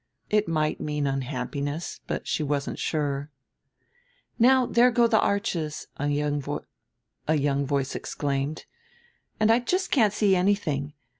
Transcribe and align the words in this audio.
It 0.31 0.47
might 0.47 0.81
mean 0.81 1.05
unhappiness, 1.05 1.99
but 2.07 2.27
she 2.27 2.41
wasn't 2.41 2.79
sure. 2.79 3.29
"Now 4.39 4.65
there 4.65 4.89
go 4.89 5.05
the 5.05 5.19
arches!" 5.19 5.89
a 5.95 6.07
young 6.07 7.67
voice 7.67 7.95
exclaimed, 7.95 8.65
"and 9.39 9.51
I 9.51 9.59
just 9.59 9.91
can't 9.91 10.11
see 10.11 10.35
anything. 10.35 10.93